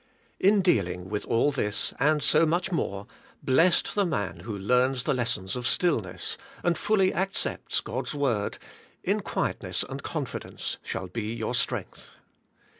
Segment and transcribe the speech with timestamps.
[0.39, 3.05] In dealing with all this, and so much more,
[3.43, 8.57] blessed the man who learns the lessons of stillness, and fully accepts God's word:
[9.03, 12.17] *In quietness and confidence shall be your strength.'